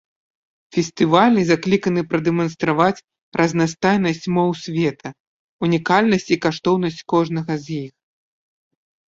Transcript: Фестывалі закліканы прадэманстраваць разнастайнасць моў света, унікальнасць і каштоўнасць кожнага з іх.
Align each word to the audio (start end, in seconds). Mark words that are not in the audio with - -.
Фестывалі 0.75 1.41
закліканы 1.49 2.01
прадэманстраваць 2.13 3.03
разнастайнасць 3.41 4.23
моў 4.39 4.49
света, 4.63 5.09
унікальнасць 5.69 6.27
і 6.39 6.41
каштоўнасць 6.49 7.01
кожнага 7.15 7.53
з 7.69 7.79
іх. 7.85 7.93